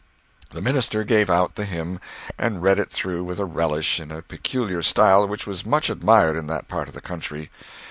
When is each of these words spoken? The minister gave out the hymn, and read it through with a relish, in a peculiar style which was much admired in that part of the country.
The 0.49 0.63
minister 0.63 1.03
gave 1.03 1.29
out 1.29 1.53
the 1.53 1.63
hymn, 1.65 1.99
and 2.35 2.63
read 2.63 2.79
it 2.79 2.89
through 2.89 3.23
with 3.23 3.39
a 3.39 3.45
relish, 3.45 3.99
in 3.99 4.09
a 4.11 4.23
peculiar 4.23 4.81
style 4.81 5.27
which 5.27 5.45
was 5.45 5.63
much 5.63 5.91
admired 5.91 6.35
in 6.35 6.47
that 6.47 6.67
part 6.67 6.87
of 6.87 6.95
the 6.95 7.01
country. 7.01 7.51